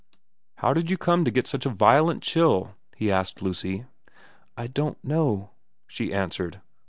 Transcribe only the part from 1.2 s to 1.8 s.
to get such a